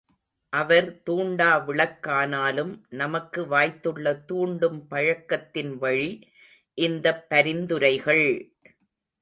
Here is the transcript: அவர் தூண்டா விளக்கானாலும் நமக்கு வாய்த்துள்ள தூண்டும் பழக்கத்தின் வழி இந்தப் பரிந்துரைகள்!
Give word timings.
அவர் 0.53 1.01
தூண்டா 1.01 1.49
விளக்கானாலும் 1.67 2.71
நமக்கு 2.93 3.41
வாய்த்துள்ள 3.45 4.25
தூண்டும் 4.25 4.87
பழக்கத்தின் 4.87 5.73
வழி 5.77 6.11
இந்தப் 6.77 7.25
பரிந்துரைகள்! 7.29 8.27